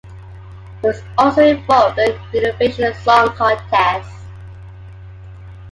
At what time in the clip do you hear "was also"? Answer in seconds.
0.87-1.45